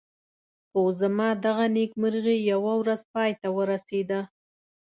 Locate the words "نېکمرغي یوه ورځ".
1.75-3.01